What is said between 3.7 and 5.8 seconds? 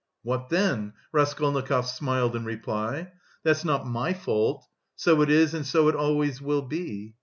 my fault. So it is and